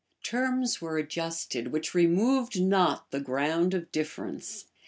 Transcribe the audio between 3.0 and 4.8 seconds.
the ground of difference.